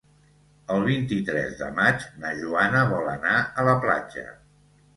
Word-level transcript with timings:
El 0.75 0.85
vint-i-tres 0.87 1.53
de 1.59 1.67
maig 1.81 2.07
na 2.25 2.33
Joana 2.41 2.83
vol 2.95 3.13
anar 3.15 3.37
a 3.65 3.69
la 3.71 3.79
platja. 3.87 4.29